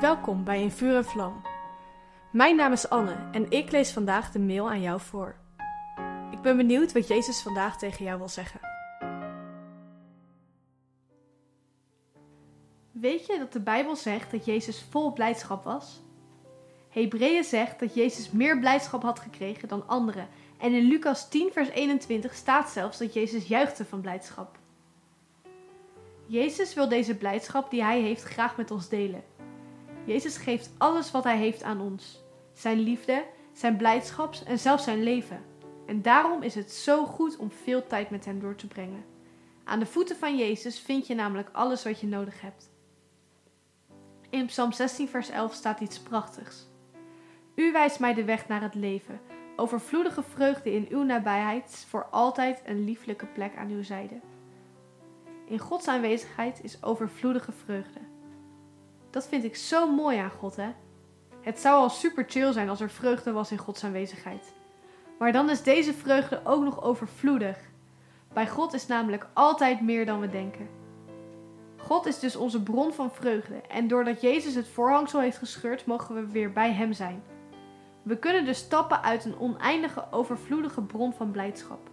[0.00, 1.42] Welkom bij In Vuur en Vlam.
[2.32, 5.36] Mijn naam is Anne en ik lees vandaag de mail aan jou voor.
[6.30, 8.60] Ik ben benieuwd wat Jezus vandaag tegen jou wil zeggen.
[12.92, 16.02] Weet je dat de Bijbel zegt dat Jezus vol blijdschap was?
[16.88, 20.28] Hebreeën zegt dat Jezus meer blijdschap had gekregen dan anderen.
[20.58, 24.58] En in Lucas 10, vers 21 staat zelfs dat Jezus juichte van blijdschap.
[26.26, 29.24] Jezus wil deze blijdschap die hij heeft graag met ons delen.
[30.04, 35.02] Jezus geeft alles wat hij heeft aan ons: zijn liefde, zijn blijdschap en zelfs zijn
[35.02, 35.44] leven.
[35.86, 39.04] En daarom is het zo goed om veel tijd met hem door te brengen.
[39.64, 42.70] Aan de voeten van Jezus vind je namelijk alles wat je nodig hebt.
[44.30, 46.66] In Psalm 16, vers 11 staat iets prachtigs.
[47.54, 49.20] U wijst mij de weg naar het leven.
[49.56, 54.20] Overvloedige vreugde in uw nabijheid, voor altijd een lieflijke plek aan uw zijde.
[55.46, 58.00] In Gods aanwezigheid is overvloedige vreugde.
[59.14, 60.68] Dat vind ik zo mooi aan God, hè?
[61.40, 64.52] Het zou al super chill zijn als er vreugde was in Gods aanwezigheid.
[65.18, 67.58] Maar dan is deze vreugde ook nog overvloedig.
[68.32, 70.68] Bij God is namelijk altijd meer dan we denken.
[71.76, 76.14] God is dus onze bron van vreugde en doordat Jezus het voorhangsel heeft gescheurd, mogen
[76.14, 77.22] we weer bij Hem zijn.
[78.02, 81.90] We kunnen dus stappen uit een oneindige, overvloedige bron van blijdschap.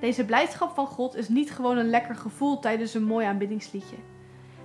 [0.00, 3.96] Deze blijdschap van God is niet gewoon een lekker gevoel tijdens een mooi aanbiddingsliedje.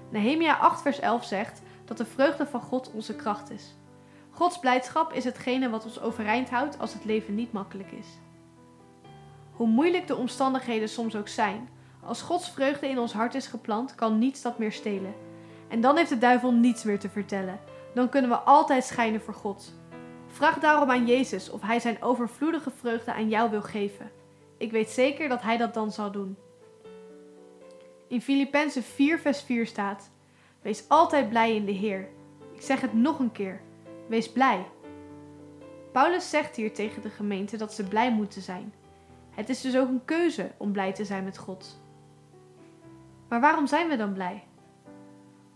[0.10, 3.76] Nehemia 8 vers 11 zegt dat de vreugde van God onze kracht is.
[4.30, 8.08] Gods blijdschap is hetgene wat ons overeind houdt als het leven niet makkelijk is.
[9.52, 11.70] Hoe moeilijk de omstandigheden soms ook zijn,
[12.04, 15.14] als Gods vreugde in ons hart is geplant, kan niets dat meer stelen.
[15.68, 17.60] En dan heeft de duivel niets meer te vertellen.
[17.94, 19.74] Dan kunnen we altijd schijnen voor God.
[20.28, 24.12] Vraag daarom aan Jezus of Hij zijn overvloedige vreugde aan jou wil geven.
[24.58, 26.38] Ik weet zeker dat Hij dat dan zal doen.
[28.08, 30.12] In Filippenzen 4, vers 4 staat:
[30.62, 32.10] Wees altijd blij in de Heer.
[32.54, 33.62] Ik zeg het nog een keer:
[34.08, 34.66] wees blij.
[35.92, 38.74] Paulus zegt hier tegen de gemeente dat ze blij moeten zijn.
[39.30, 41.80] Het is dus ook een keuze om blij te zijn met God.
[43.28, 44.44] Maar waarom zijn we dan blij?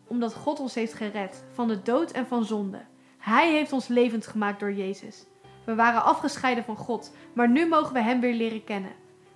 [0.08, 2.81] Omdat God ons heeft gered van de dood en van zonde.
[3.18, 5.25] Hij heeft ons levend gemaakt door Jezus.
[5.66, 8.92] We waren afgescheiden van God, maar nu mogen we Hem weer leren kennen.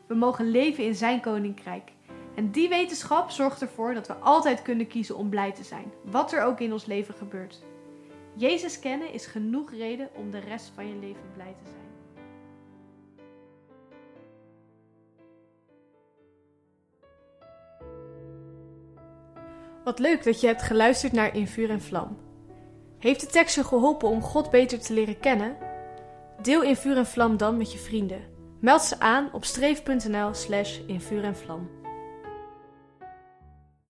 [0.07, 1.91] We mogen leven in Zijn koninkrijk.
[2.37, 6.31] En die wetenschap zorgt ervoor dat we altijd kunnen kiezen om blij te zijn, wat
[6.31, 7.63] er ook in ons leven gebeurt.
[8.33, 11.85] Jezus kennen is genoeg reden om de rest van je leven blij te zijn.
[19.83, 22.17] Wat leuk dat je hebt geluisterd naar In Vuur en Vlam.
[22.99, 25.57] Heeft de tekst je geholpen om God beter te leren kennen?
[26.41, 28.21] Deel In Vuur en Vlam dan met je vrienden.
[28.59, 31.69] Meld ze aan op streef.nl slash en vlam.